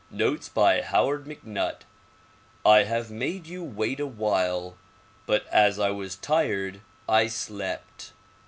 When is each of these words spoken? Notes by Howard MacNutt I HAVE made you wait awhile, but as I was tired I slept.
Notes 0.09 0.49
by 0.49 0.81
Howard 0.81 1.25
MacNutt 1.25 1.81
I 2.65 2.85
HAVE 2.85 3.11
made 3.11 3.45
you 3.45 3.63
wait 3.63 3.99
awhile, 3.99 4.75
but 5.27 5.45
as 5.51 5.77
I 5.77 5.91
was 5.91 6.15
tired 6.15 6.81
I 7.07 7.27
slept. 7.27 8.11